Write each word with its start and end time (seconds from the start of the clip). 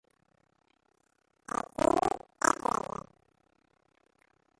Εκείνη 1.45 1.95
έκλαιγε. 2.37 3.03